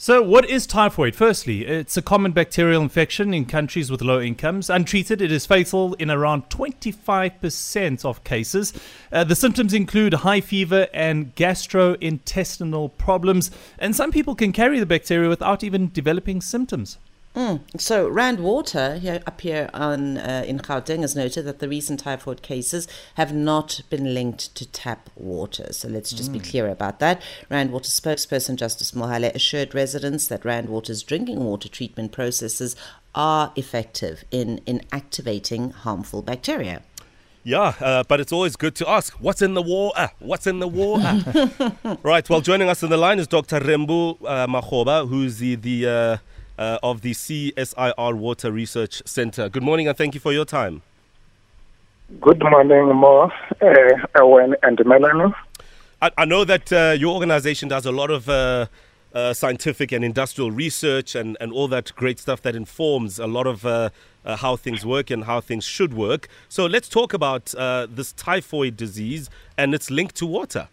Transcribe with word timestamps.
So, 0.00 0.22
what 0.22 0.48
is 0.48 0.64
typhoid? 0.64 1.16
Firstly, 1.16 1.66
it's 1.66 1.96
a 1.96 2.02
common 2.02 2.30
bacterial 2.30 2.82
infection 2.82 3.34
in 3.34 3.46
countries 3.46 3.90
with 3.90 4.00
low 4.00 4.20
incomes. 4.20 4.70
Untreated, 4.70 5.20
it 5.20 5.32
is 5.32 5.44
fatal 5.44 5.94
in 5.94 6.08
around 6.08 6.48
25% 6.50 8.04
of 8.04 8.22
cases. 8.22 8.72
Uh, 9.10 9.24
the 9.24 9.34
symptoms 9.34 9.74
include 9.74 10.14
high 10.14 10.40
fever 10.40 10.86
and 10.94 11.34
gastrointestinal 11.34 12.96
problems, 12.96 13.50
and 13.80 13.96
some 13.96 14.12
people 14.12 14.36
can 14.36 14.52
carry 14.52 14.78
the 14.78 14.86
bacteria 14.86 15.28
without 15.28 15.64
even 15.64 15.90
developing 15.90 16.40
symptoms. 16.40 16.98
Mm. 17.38 17.60
So 17.80 18.08
Rand 18.08 18.40
Water 18.40 18.96
here 18.96 19.22
up 19.24 19.40
here 19.40 19.70
on 19.72 20.18
uh, 20.18 20.42
in 20.44 20.58
Gauteng 20.58 21.02
has 21.02 21.14
noted 21.14 21.44
that 21.44 21.60
the 21.60 21.68
recent 21.68 22.00
typhoid 22.00 22.42
cases 22.42 22.88
have 23.14 23.32
not 23.32 23.80
been 23.90 24.12
linked 24.12 24.56
to 24.56 24.66
tap 24.66 25.08
water. 25.14 25.72
So 25.72 25.86
let's 25.86 26.10
just 26.10 26.30
mm. 26.30 26.32
be 26.32 26.40
clear 26.40 26.68
about 26.68 26.98
that. 26.98 27.22
Rand 27.48 27.70
Water 27.70 27.90
spokesperson 27.90 28.56
Justice 28.56 28.90
Mohale 28.90 29.32
assured 29.32 29.72
residents 29.72 30.26
that 30.26 30.44
Rand 30.44 30.68
Water's 30.68 31.04
drinking 31.04 31.38
water 31.44 31.68
treatment 31.68 32.10
processes 32.10 32.74
are 33.14 33.52
effective 33.54 34.24
in 34.32 34.60
inactivating 34.66 35.72
harmful 35.72 36.22
bacteria. 36.22 36.82
Yeah, 37.44 37.74
uh, 37.78 38.02
but 38.02 38.18
it's 38.18 38.32
always 38.32 38.56
good 38.56 38.74
to 38.74 38.90
ask, 38.90 39.12
what's 39.14 39.42
in 39.42 39.54
the 39.54 39.62
water? 39.62 40.10
What's 40.18 40.48
in 40.48 40.58
the 40.58 40.66
water? 40.66 41.96
right, 42.02 42.28
well, 42.28 42.40
joining 42.40 42.68
us 42.68 42.82
on 42.82 42.90
the 42.90 42.96
line 42.96 43.20
is 43.20 43.28
Dr. 43.28 43.60
Rembu 43.60 44.18
uh, 44.26 44.46
Magoba, 44.48 45.08
who's 45.08 45.38
the, 45.38 45.54
the 45.54 45.86
uh, 45.88 46.16
uh, 46.58 46.78
of 46.82 47.00
the 47.00 47.12
CSIR 47.12 48.14
Water 48.14 48.52
Research 48.52 49.02
Center. 49.06 49.48
Good 49.48 49.62
morning 49.62 49.88
and 49.88 49.96
thank 49.96 50.14
you 50.14 50.20
for 50.20 50.32
your 50.32 50.44
time. 50.44 50.82
Good 52.20 52.42
morning, 52.42 52.96
Mo, 52.96 53.30
uh, 53.60 54.18
Owen, 54.20 54.56
and 54.62 54.80
Melanie. 54.84 55.32
I, 56.00 56.10
I 56.18 56.24
know 56.24 56.44
that 56.44 56.72
uh, 56.72 56.96
your 56.98 57.14
organization 57.14 57.68
does 57.68 57.84
a 57.84 57.92
lot 57.92 58.10
of 58.10 58.28
uh, 58.28 58.66
uh, 59.14 59.32
scientific 59.34 59.92
and 59.92 60.04
industrial 60.04 60.50
research 60.50 61.14
and, 61.14 61.36
and 61.40 61.52
all 61.52 61.68
that 61.68 61.92
great 61.96 62.18
stuff 62.18 62.42
that 62.42 62.54
informs 62.54 63.18
a 63.18 63.26
lot 63.26 63.46
of 63.46 63.64
uh, 63.66 63.90
uh, 64.24 64.36
how 64.36 64.56
things 64.56 64.84
work 64.84 65.10
and 65.10 65.24
how 65.24 65.40
things 65.40 65.64
should 65.64 65.94
work. 65.94 66.28
So 66.48 66.66
let's 66.66 66.88
talk 66.88 67.12
about 67.12 67.54
uh, 67.54 67.86
this 67.90 68.12
typhoid 68.12 68.76
disease 68.76 69.30
and 69.56 69.74
its 69.74 69.90
link 69.90 70.12
to 70.14 70.26
water. 70.26 70.68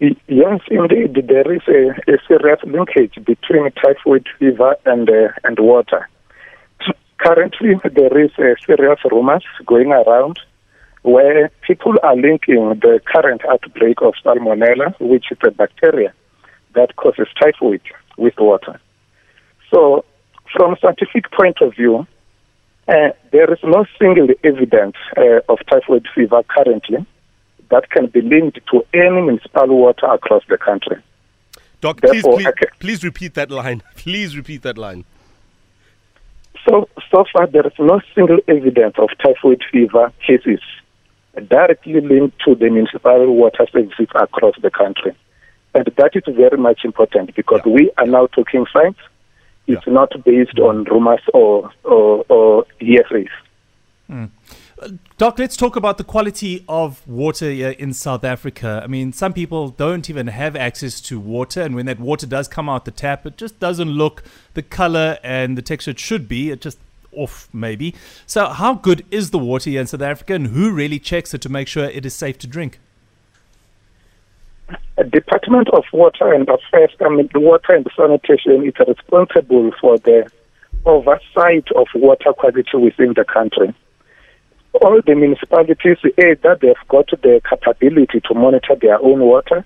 Yes, 0.00 0.60
indeed, 0.70 1.26
there 1.26 1.52
is 1.52 1.62
a, 1.66 2.12
a 2.12 2.18
serious 2.28 2.60
linkage 2.62 3.14
between 3.24 3.68
typhoid 3.72 4.28
fever 4.38 4.76
and 4.86 5.10
uh, 5.10 5.32
and 5.42 5.58
water. 5.58 6.08
Currently, 7.16 7.80
there 7.82 8.16
is 8.24 8.30
a 8.38 8.54
serious 8.64 9.00
rumors 9.10 9.44
going 9.66 9.90
around 9.90 10.38
where 11.02 11.50
people 11.66 11.94
are 12.04 12.14
linking 12.14 12.68
the 12.80 13.00
current 13.12 13.42
outbreak 13.50 14.00
of 14.00 14.14
salmonella, 14.24 14.94
which 15.00 15.32
is 15.32 15.38
a 15.44 15.50
bacteria 15.50 16.12
that 16.76 16.94
causes 16.94 17.26
typhoid, 17.40 17.80
with 18.16 18.34
water. 18.38 18.80
So, 19.72 20.04
from 20.56 20.76
scientific 20.80 21.32
point 21.32 21.60
of 21.60 21.74
view, 21.74 22.06
uh, 22.86 23.10
there 23.32 23.52
is 23.52 23.58
no 23.64 23.84
single 23.98 24.28
evidence 24.44 24.96
uh, 25.16 25.40
of 25.48 25.58
typhoid 25.68 26.06
fever 26.14 26.44
currently 26.44 27.04
that 27.70 27.90
can 27.90 28.06
be 28.06 28.20
linked 28.22 28.60
to 28.70 28.84
any 28.94 29.20
municipal 29.20 29.68
water 29.68 30.06
across 30.06 30.42
the 30.48 30.58
country. 30.58 30.96
Doc, 31.80 32.00
please, 32.00 32.24
please, 32.24 32.48
please 32.80 33.04
repeat 33.04 33.34
that 33.34 33.50
line. 33.50 33.82
Please 33.94 34.36
repeat 34.36 34.62
that 34.62 34.76
line. 34.76 35.04
So, 36.68 36.88
so 37.10 37.24
far, 37.32 37.46
there 37.46 37.66
is 37.66 37.72
no 37.78 38.00
single 38.14 38.38
evidence 38.48 38.96
of 38.98 39.10
typhoid 39.22 39.62
fever 39.70 40.12
cases 40.26 40.60
directly 41.46 42.00
linked 42.00 42.40
to 42.44 42.54
the 42.56 42.68
municipal 42.68 43.32
water 43.34 43.66
services 43.72 44.08
across 44.14 44.54
the 44.60 44.70
country. 44.70 45.14
And 45.74 45.86
that 45.96 46.10
is 46.14 46.22
very 46.34 46.58
much 46.58 46.80
important 46.84 47.34
because 47.36 47.60
yeah. 47.64 47.72
we 47.72 47.90
are 47.96 48.06
now 48.06 48.26
talking 48.26 48.66
science. 48.72 48.98
It's 49.66 49.86
yeah. 49.86 49.92
not 49.92 50.12
based 50.24 50.58
on 50.58 50.84
rumors 50.84 51.20
or, 51.32 51.70
or, 51.84 52.24
or 52.28 52.66
hearsays. 52.80 53.28
Mm. 54.10 54.30
Doc, 55.16 55.38
let's 55.38 55.56
talk 55.56 55.74
about 55.74 55.98
the 55.98 56.04
quality 56.04 56.64
of 56.68 57.06
water 57.06 57.50
in 57.50 57.92
South 57.92 58.22
Africa. 58.22 58.80
I 58.84 58.86
mean, 58.86 59.12
some 59.12 59.32
people 59.32 59.70
don't 59.70 60.08
even 60.08 60.28
have 60.28 60.54
access 60.54 61.00
to 61.02 61.18
water, 61.18 61.62
and 61.62 61.74
when 61.74 61.86
that 61.86 61.98
water 61.98 62.26
does 62.26 62.46
come 62.46 62.68
out 62.68 62.84
the 62.84 62.92
tap, 62.92 63.26
it 63.26 63.36
just 63.36 63.58
doesn't 63.58 63.88
look 63.88 64.22
the 64.54 64.62
color 64.62 65.18
and 65.24 65.58
the 65.58 65.62
texture 65.62 65.90
it 65.90 65.98
should 65.98 66.28
be. 66.28 66.50
It 66.50 66.60
just 66.60 66.78
off, 67.12 67.48
maybe. 67.52 67.94
So, 68.26 68.46
how 68.46 68.74
good 68.74 69.04
is 69.10 69.30
the 69.30 69.38
water 69.38 69.70
here 69.70 69.80
in 69.80 69.88
South 69.88 70.02
Africa, 70.02 70.34
and 70.34 70.48
who 70.48 70.70
really 70.72 71.00
checks 71.00 71.34
it 71.34 71.40
to 71.42 71.48
make 71.48 71.66
sure 71.66 71.84
it 71.84 72.06
is 72.06 72.14
safe 72.14 72.38
to 72.38 72.46
drink? 72.46 72.78
A 74.96 75.04
Department 75.04 75.68
of 75.70 75.84
Water 75.92 76.32
and 76.32 76.48
Affairs, 76.48 76.90
I 77.00 77.08
mean, 77.08 77.28
the 77.32 77.40
water 77.40 77.72
and 77.72 77.86
sanitation 77.96 78.64
is 78.64 78.74
responsible 78.86 79.72
for 79.80 79.98
the 79.98 80.30
oversight 80.84 81.66
of 81.74 81.88
water 81.94 82.32
quality 82.32 82.76
within 82.76 83.14
the 83.14 83.24
country 83.24 83.74
all 84.82 85.00
the 85.04 85.14
municipalities 85.14 85.98
either 86.18 86.58
they've 86.60 86.88
got 86.88 87.08
the 87.10 87.40
capability 87.48 88.20
to 88.20 88.34
monitor 88.34 88.74
their 88.80 89.00
own 89.00 89.20
water 89.20 89.64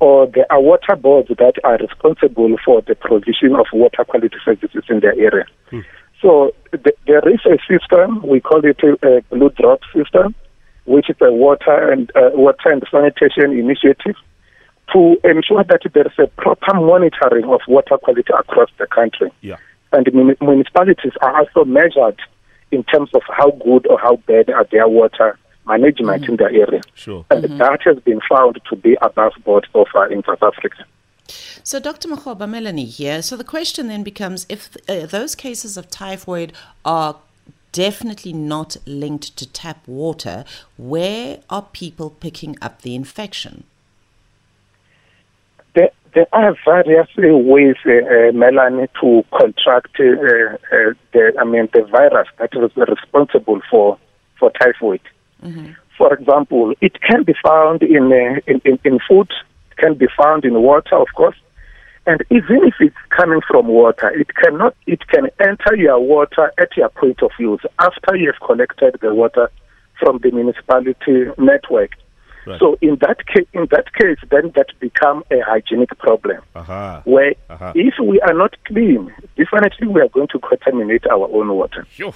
or 0.00 0.26
there 0.26 0.46
are 0.50 0.60
water 0.60 0.94
boards 0.96 1.28
that 1.28 1.54
are 1.64 1.78
responsible 1.78 2.56
for 2.64 2.82
the 2.82 2.94
provision 2.94 3.54
of 3.54 3.66
water 3.72 4.04
quality 4.04 4.36
services 4.44 4.84
in 4.88 5.00
their 5.00 5.14
area. 5.18 5.46
Hmm. 5.70 5.80
So 6.20 6.54
th- 6.72 6.96
there 7.06 7.26
is 7.28 7.40
a 7.46 7.56
system, 7.68 8.22
we 8.26 8.40
call 8.40 8.64
it 8.64 8.80
a, 8.82 9.06
a, 9.06 9.22
blue 9.22 9.50
drop 9.50 9.80
system, 9.94 10.34
which 10.84 11.08
is 11.08 11.16
a 11.20 11.32
water 11.32 11.90
and 11.90 12.10
uh, 12.14 12.30
water 12.34 12.70
and 12.70 12.82
sanitation 12.90 13.52
initiative 13.52 14.16
to 14.92 15.16
ensure 15.24 15.64
that 15.64 15.80
there 15.92 16.06
is 16.06 16.18
a 16.18 16.26
proper 16.40 16.74
monitoring 16.74 17.44
of 17.44 17.60
water 17.66 17.96
quality 17.98 18.32
across 18.38 18.70
the 18.78 18.86
country. 18.86 19.30
Yeah. 19.40 19.56
And 19.92 20.06
mun- 20.12 20.36
municipalities 20.40 21.12
are 21.22 21.38
also 21.38 21.64
measured 21.64 22.20
in 22.70 22.84
terms 22.84 23.10
of 23.14 23.22
how 23.28 23.50
good 23.52 23.86
or 23.86 23.98
how 23.98 24.16
bad 24.26 24.50
are 24.50 24.64
their 24.70 24.88
water 24.88 25.38
management 25.66 26.22
mm-hmm. 26.22 26.32
in 26.32 26.36
their 26.36 26.50
area. 26.50 26.80
Sure. 26.94 27.24
And 27.30 27.44
mm-hmm. 27.44 27.58
that 27.58 27.82
has 27.82 27.98
been 28.00 28.20
found 28.28 28.60
to 28.68 28.76
be 28.76 28.96
above 29.02 29.32
board 29.44 29.66
so 29.72 29.84
far 29.92 30.10
in 30.10 30.22
South 30.24 30.42
Africa. 30.42 30.84
So, 31.64 31.80
Dr. 31.80 32.08
Magoba, 32.08 32.48
Melanie 32.48 32.84
here. 32.84 33.20
So, 33.22 33.36
the 33.36 33.44
question 33.44 33.88
then 33.88 34.04
becomes 34.04 34.46
if 34.48 34.76
uh, 34.88 35.06
those 35.06 35.34
cases 35.34 35.76
of 35.76 35.90
typhoid 35.90 36.52
are 36.84 37.16
definitely 37.72 38.32
not 38.32 38.76
linked 38.86 39.36
to 39.36 39.46
tap 39.52 39.86
water, 39.86 40.44
where 40.76 41.40
are 41.50 41.62
people 41.62 42.10
picking 42.10 42.56
up 42.62 42.82
the 42.82 42.94
infection? 42.94 43.64
There 46.16 46.26
are 46.32 46.56
various 46.64 47.08
ways, 47.18 47.76
Melanie, 47.84 48.88
to 49.02 49.22
contract 49.38 50.00
uh, 50.00 50.04
uh, 50.06 50.94
the, 51.12 51.32
I 51.38 51.44
mean, 51.44 51.68
the 51.74 51.82
virus 51.82 52.26
that 52.38 52.54
is 52.54 52.74
responsible 52.74 53.60
for 53.70 53.98
for 54.40 54.50
typhoid. 54.52 55.02
Mm-hmm. 55.42 55.72
For 55.98 56.14
example, 56.14 56.72
it 56.80 57.02
can 57.02 57.24
be 57.24 57.34
found 57.44 57.82
in, 57.82 58.10
uh, 58.10 58.40
in, 58.46 58.62
in 58.64 58.78
in 58.84 58.98
food, 59.06 59.30
it 59.70 59.76
can 59.76 59.92
be 59.92 60.06
found 60.16 60.46
in 60.46 60.62
water, 60.62 60.96
of 60.96 61.08
course, 61.14 61.36
and 62.06 62.22
even 62.30 62.60
if 62.64 62.76
it's 62.80 62.96
coming 63.10 63.42
from 63.46 63.66
water, 63.66 64.08
it 64.08 64.28
cannot 64.42 64.74
it 64.86 65.06
can 65.08 65.28
enter 65.38 65.76
your 65.76 66.00
water 66.00 66.50
at 66.56 66.74
your 66.78 66.88
point 66.88 67.22
of 67.22 67.32
use 67.38 67.60
after 67.78 68.16
you 68.16 68.32
have 68.32 68.40
collected 68.40 68.96
the 69.02 69.14
water 69.14 69.50
from 70.00 70.20
the 70.22 70.30
municipality 70.30 71.26
network. 71.36 71.90
Right. 72.46 72.60
So 72.60 72.78
in 72.80 72.96
that 73.00 73.26
case, 73.26 73.46
in 73.52 73.66
that 73.72 73.92
case, 73.94 74.18
then 74.30 74.52
that 74.54 74.68
become 74.78 75.24
a 75.32 75.40
hygienic 75.40 75.98
problem. 75.98 76.42
Uh-huh. 76.54 77.02
Where 77.04 77.34
uh-huh. 77.50 77.72
if 77.74 77.94
we 78.02 78.20
are 78.20 78.34
not 78.34 78.56
clean, 78.64 79.12
definitely 79.36 79.88
we 79.88 80.00
are 80.00 80.08
going 80.08 80.28
to 80.28 80.38
contaminate 80.38 81.06
our 81.08 81.28
own 81.32 81.48
water. 81.52 81.86
Sure. 81.90 82.14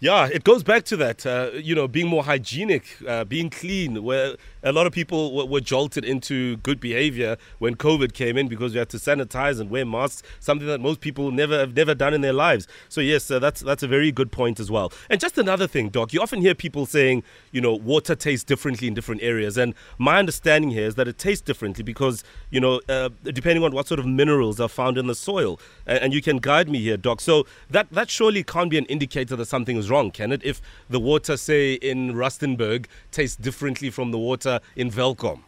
Yeah, 0.00 0.28
it 0.30 0.44
goes 0.44 0.62
back 0.62 0.84
to 0.86 0.96
that, 0.98 1.24
uh, 1.24 1.50
you 1.54 1.74
know, 1.74 1.88
being 1.88 2.08
more 2.08 2.24
hygienic, 2.24 2.84
uh, 3.08 3.24
being 3.24 3.48
clean, 3.48 4.02
where 4.02 4.34
a 4.62 4.72
lot 4.72 4.86
of 4.86 4.92
people 4.92 5.30
w- 5.30 5.48
were 5.50 5.60
jolted 5.60 6.04
into 6.04 6.56
good 6.58 6.80
behavior 6.80 7.36
when 7.58 7.76
COVID 7.76 8.12
came 8.12 8.36
in 8.36 8.48
because 8.48 8.72
we 8.72 8.78
had 8.78 8.88
to 8.90 8.98
sanitize 8.98 9.60
and 9.60 9.70
wear 9.70 9.86
masks, 9.86 10.22
something 10.40 10.66
that 10.66 10.80
most 10.80 11.00
people 11.00 11.30
never 11.30 11.58
have 11.58 11.74
never 11.76 11.94
done 11.94 12.12
in 12.12 12.20
their 12.20 12.32
lives. 12.32 12.66
So 12.88 13.00
yes, 13.00 13.30
uh, 13.30 13.38
that's 13.38 13.60
that's 13.62 13.82
a 13.82 13.88
very 13.88 14.12
good 14.12 14.30
point 14.32 14.60
as 14.60 14.70
well. 14.70 14.92
And 15.08 15.20
just 15.20 15.38
another 15.38 15.66
thing, 15.66 15.88
Doc, 15.88 16.12
you 16.12 16.20
often 16.20 16.40
hear 16.40 16.54
people 16.54 16.86
saying, 16.86 17.22
you 17.52 17.60
know, 17.60 17.74
water 17.74 18.14
tastes 18.14 18.44
differently 18.44 18.88
in 18.88 18.94
different 18.94 19.22
areas, 19.22 19.56
and 19.56 19.74
my 19.96 20.18
understanding 20.18 20.70
here 20.70 20.86
is 20.86 20.96
that 20.96 21.08
it 21.08 21.18
tastes 21.18 21.42
differently 21.42 21.84
because 21.84 22.24
you 22.50 22.60
know, 22.60 22.80
uh, 22.88 23.08
depending 23.22 23.64
on 23.64 23.72
what 23.72 23.86
sort 23.86 24.00
of 24.00 24.06
minerals 24.06 24.60
are 24.60 24.68
found 24.68 24.98
in 24.98 25.06
the 25.06 25.14
soil, 25.14 25.58
and, 25.86 25.98
and 26.04 26.12
you 26.14 26.20
can 26.20 26.38
guide 26.38 26.68
me 26.68 26.80
here, 26.80 26.96
Doc. 26.96 27.20
So 27.20 27.46
that 27.70 27.90
that 27.92 28.10
surely 28.10 28.42
can't 28.42 28.70
be 28.70 28.76
an 28.78 28.86
indicator 28.86 29.36
that 29.36 29.46
something 29.46 29.76
is 29.76 29.83
wrong 29.90 30.10
can 30.10 30.32
it? 30.32 30.42
If 30.44 30.60
the 30.88 31.00
water, 31.00 31.36
say, 31.36 31.74
in 31.74 32.14
Rustenburg 32.14 32.86
tastes 33.10 33.36
differently 33.36 33.90
from 33.90 34.10
the 34.10 34.18
water 34.18 34.60
in 34.76 34.90
Welkom? 34.90 35.44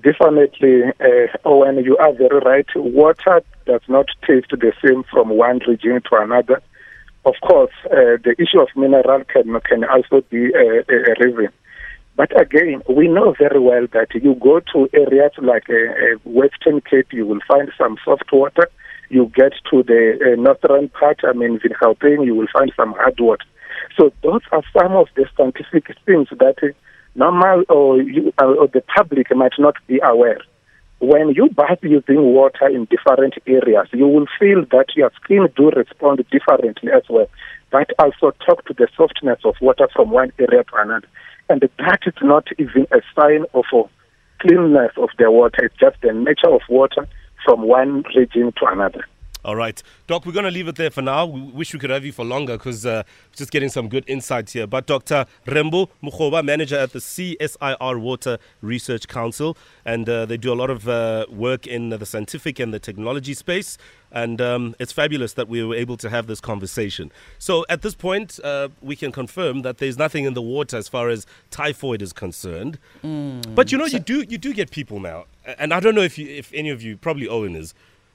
Definitely, 0.00 0.84
uh, 1.00 1.26
Owen, 1.44 1.84
you 1.84 1.96
are 1.98 2.12
very 2.12 2.38
right. 2.40 2.66
Water 2.74 3.42
does 3.66 3.82
not 3.88 4.06
taste 4.26 4.50
the 4.50 4.72
same 4.84 5.04
from 5.04 5.30
one 5.30 5.60
region 5.66 6.00
to 6.10 6.16
another. 6.16 6.62
Of 7.24 7.34
course, 7.42 7.72
uh, 7.86 8.16
the 8.24 8.34
issue 8.38 8.60
of 8.60 8.68
mineral 8.76 9.24
can, 9.24 9.60
can 9.60 9.84
also 9.84 10.22
be 10.30 10.52
a, 10.54 10.84
a 10.88 11.14
reason. 11.20 11.48
But 12.16 12.40
again, 12.40 12.82
we 12.88 13.08
know 13.08 13.34
very 13.38 13.60
well 13.60 13.86
that 13.92 14.14
you 14.14 14.34
go 14.36 14.60
to 14.72 14.88
areas 14.94 15.32
like 15.38 15.68
uh, 15.68 15.74
uh, 15.74 16.18
Western 16.24 16.80
Cape, 16.80 17.12
you 17.12 17.26
will 17.26 17.40
find 17.46 17.70
some 17.76 17.98
soft 18.04 18.32
water. 18.32 18.70
You 19.08 19.30
get 19.34 19.52
to 19.70 19.82
the 19.82 20.18
uh, 20.20 20.40
northern 20.40 20.88
part, 20.88 21.20
I 21.24 21.32
mean, 21.32 21.60
in 21.62 21.70
Gauteng, 21.80 22.24
you 22.24 22.34
will 22.34 22.48
find 22.52 22.72
some 22.76 22.92
hard 22.92 23.18
water. 23.20 23.44
So 23.98 24.12
those 24.22 24.42
are 24.52 24.62
some 24.78 24.92
of 24.96 25.08
the 25.14 25.26
scientific 25.36 25.96
things 26.04 26.28
that 26.30 26.56
uh, 26.62 26.68
normal 27.14 27.64
or, 27.68 28.02
you, 28.02 28.32
uh, 28.40 28.46
or 28.46 28.68
the 28.68 28.82
public 28.94 29.34
might 29.34 29.54
not 29.58 29.74
be 29.86 30.00
aware. 30.04 30.40
When 30.98 31.30
you 31.30 31.50
bath 31.50 31.78
using 31.82 32.22
water 32.22 32.68
in 32.68 32.86
different 32.86 33.34
areas, 33.46 33.88
you 33.92 34.08
will 34.08 34.26
feel 34.38 34.64
that 34.70 34.86
your 34.96 35.10
skin 35.22 35.46
do 35.56 35.70
respond 35.70 36.24
differently 36.30 36.90
as 36.90 37.02
well. 37.08 37.28
That 37.72 37.90
also 37.98 38.32
talk 38.44 38.64
to 38.66 38.74
the 38.74 38.88
softness 38.96 39.40
of 39.44 39.56
water 39.60 39.88
from 39.94 40.10
one 40.10 40.32
area 40.38 40.64
to 40.64 40.76
another. 40.76 41.08
And 41.48 41.60
that 41.60 42.00
is 42.06 42.14
not 42.22 42.46
even 42.58 42.86
a 42.92 43.00
sign 43.14 43.44
of 43.54 43.64
a 43.72 43.82
cleanness 44.40 44.92
of 44.96 45.10
the 45.18 45.30
water. 45.30 45.64
It's 45.64 45.76
just 45.78 45.96
the 46.02 46.12
nature 46.12 46.50
of 46.50 46.62
water 46.68 47.06
from 47.46 47.62
one 47.62 48.02
region 48.14 48.52
to 48.58 48.66
another. 48.66 49.06
All 49.46 49.54
right. 49.54 49.80
Doc, 50.08 50.26
we're 50.26 50.32
going 50.32 50.44
to 50.44 50.50
leave 50.50 50.66
it 50.66 50.74
there 50.74 50.90
for 50.90 51.02
now. 51.02 51.24
We 51.24 51.40
wish 51.40 51.72
we 51.72 51.78
could 51.78 51.90
have 51.90 52.04
you 52.04 52.10
for 52.10 52.24
longer 52.24 52.54
because 52.58 52.84
uh, 52.84 53.04
just 53.32 53.52
getting 53.52 53.68
some 53.68 53.88
good 53.88 54.02
insights 54.08 54.54
here. 54.54 54.66
But 54.66 54.88
Dr. 54.88 55.24
Rembu 55.46 55.88
Magoba, 56.02 56.44
manager 56.44 56.76
at 56.76 56.92
the 56.92 56.98
CSIR 56.98 58.00
Water 58.00 58.38
Research 58.60 59.06
Council, 59.06 59.56
and 59.84 60.08
uh, 60.08 60.26
they 60.26 60.36
do 60.36 60.52
a 60.52 60.56
lot 60.56 60.68
of 60.68 60.88
uh, 60.88 61.26
work 61.30 61.68
in 61.68 61.90
the 61.90 62.04
scientific 62.04 62.58
and 62.58 62.74
the 62.74 62.80
technology 62.80 63.34
space. 63.34 63.78
And 64.10 64.40
um, 64.40 64.74
it's 64.80 64.92
fabulous 64.92 65.34
that 65.34 65.48
we 65.48 65.62
were 65.62 65.76
able 65.76 65.96
to 65.98 66.10
have 66.10 66.26
this 66.26 66.40
conversation. 66.40 67.12
So 67.38 67.64
at 67.68 67.82
this 67.82 67.94
point, 67.94 68.40
uh, 68.42 68.70
we 68.82 68.96
can 68.96 69.12
confirm 69.12 69.62
that 69.62 69.78
there's 69.78 69.96
nothing 69.96 70.24
in 70.24 70.34
the 70.34 70.42
water 70.42 70.76
as 70.76 70.88
far 70.88 71.08
as 71.08 71.24
typhoid 71.52 72.02
is 72.02 72.12
concerned. 72.12 72.80
Mm. 73.04 73.54
But 73.54 73.70
you 73.70 73.78
know, 73.78 73.86
you 73.86 74.00
do 74.00 74.22
you 74.22 74.38
do 74.38 74.52
get 74.52 74.72
people 74.72 74.98
now, 74.98 75.26
and 75.58 75.72
I 75.72 75.80
don't 75.80 75.94
know 75.94 76.02
if 76.02 76.18
you, 76.18 76.28
if 76.28 76.52
any 76.52 76.70
of 76.70 76.82
you, 76.82 76.96
probably 76.96 77.28
Owen 77.28 77.54
is 77.56 77.74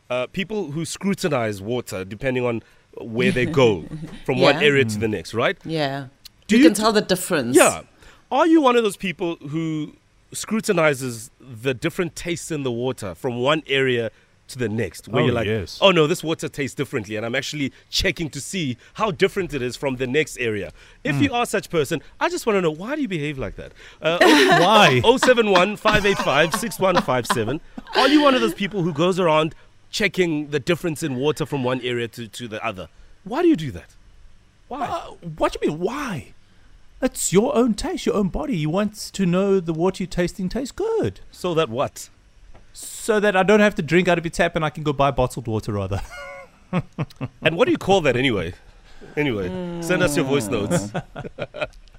uh, 0.10 0.28
people 0.28 0.72
who 0.72 0.86
scrutinize 0.86 1.62
water 1.62 2.04
depending 2.04 2.46
on 2.46 2.62
where 2.98 3.32
they 3.32 3.46
go 3.46 3.86
from 4.26 4.38
yeah. 4.38 4.44
one 4.44 4.64
area 4.64 4.86
to 4.86 5.00
the 5.00 5.08
next, 5.08 5.34
right? 5.34 5.58
Yeah. 5.64 6.08
Do 6.48 6.58
you, 6.58 6.64
you 6.64 6.70
can 6.70 6.76
t- 6.76 6.82
tell 6.82 6.92
the 6.92 7.02
difference. 7.02 7.56
Yeah. 7.56 7.84
Are 8.32 8.48
you 8.48 8.62
one 8.62 8.76
of 8.76 8.84
those 8.84 8.98
people 8.98 9.36
who 9.38 9.94
scrutinizes 10.34 11.32
the 11.40 11.74
different 11.74 12.16
tastes 12.16 12.52
in 12.52 12.64
the 12.64 12.72
water 12.72 13.16
from 13.16 13.38
one 13.42 13.64
area 13.68 14.12
to 14.52 14.60
the 14.60 14.70
next 14.70 15.08
where 15.08 15.24
oh, 15.24 15.26
you're 15.26 15.34
like 15.34 15.48
yes. 15.48 15.80
oh 15.82 15.92
no 15.92 16.08
this 16.08 16.24
water 16.24 16.48
tastes 16.48 16.76
differently 16.76 17.16
and 17.16 17.26
i'm 17.26 17.36
actually 17.36 17.72
checking 17.90 18.30
to 18.30 18.40
see 18.40 18.78
how 18.96 19.12
different 19.12 19.54
it 19.54 19.62
is 19.62 19.76
from 19.76 19.96
the 19.98 20.08
next 20.08 20.38
area 20.38 20.72
if 21.04 21.16
mm. 21.16 21.24
you 21.24 21.34
are 21.34 21.46
such 21.46 21.70
person 21.70 22.02
i 22.20 22.30
just 22.30 22.46
want 22.46 22.56
to 22.56 22.62
know 22.62 22.72
why 22.72 22.96
do 22.96 23.02
you 23.02 23.08
behave 23.08 23.38
like 23.38 23.56
that 23.56 23.72
uh, 24.02 24.18
why 24.22 25.02
071 25.18 25.76
585 25.76 26.54
6157 26.54 27.60
are 27.96 28.08
you 28.08 28.22
one 28.22 28.36
of 28.36 28.42
those 28.42 28.54
people 28.54 28.84
who 28.84 28.94
goes 28.94 29.20
around 29.20 29.56
checking 29.92 30.50
the 30.50 30.60
difference 30.60 31.04
in 31.04 31.16
water 31.16 31.46
from 31.46 31.64
one 31.64 31.82
area 31.82 32.08
to, 32.08 32.28
to 32.28 32.48
the 32.48 32.66
other. 32.66 32.88
Why 33.24 33.44
do 33.44 33.50
you 33.50 33.56
do 33.56 33.72
that? 33.72 33.96
Why? 34.68 34.88
Uh, 34.88 35.02
what 35.38 35.54
do 35.54 35.60
you 35.62 35.72
mean, 35.72 35.80
why? 35.80 36.34
It's 37.02 37.34
your 37.34 37.56
own 37.56 37.74
taste, 37.74 38.06
your 38.06 38.16
own 38.16 38.30
body. 38.30 38.56
You 38.58 38.70
want 38.70 38.96
to 39.14 39.26
know 39.26 39.60
the 39.60 39.74
water 39.74 40.04
you're 40.04 40.10
tasting 40.10 40.50
tastes 40.50 40.72
good. 40.72 41.20
So 41.32 41.54
that 41.54 41.70
what? 41.70 42.10
So 42.74 43.20
that 43.20 43.36
I 43.36 43.44
don't 43.44 43.60
have 43.60 43.76
to 43.76 43.82
drink 43.82 44.08
out 44.08 44.18
of 44.18 44.26
your 44.26 44.32
tap 44.32 44.56
and 44.56 44.64
I 44.64 44.70
can 44.70 44.84
go 44.84 44.94
buy 44.94 45.12
bottled 45.12 45.48
water 45.48 45.74
rather. 45.74 46.02
and 47.42 47.58
what 47.58 47.66
do 47.66 47.72
you 47.72 47.78
call 47.78 48.02
that 48.02 48.16
anyway? 48.16 48.54
Anyway, 49.18 49.48
send 49.82 50.04
us 50.04 50.16
your 50.16 50.26
voice 50.26 50.48
hmm. 50.48 50.54
notes. 50.54 50.92